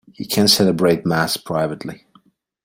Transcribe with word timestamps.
He 0.13 0.25
can 0.25 0.47
celebrate 0.47 1.05
Mass 1.05 1.37
privately. 1.37 2.07